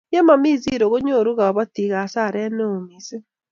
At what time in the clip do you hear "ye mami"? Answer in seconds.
0.13-0.51